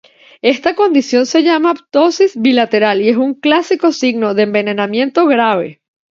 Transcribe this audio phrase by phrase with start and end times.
[0.41, 5.79] Esta condición se llama ptosis bilateral y es un clásico signo de envenenamiento grave.